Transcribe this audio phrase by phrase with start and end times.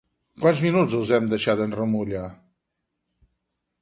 [0.43, 2.25] Quants minuts els hem de deixar en remulla?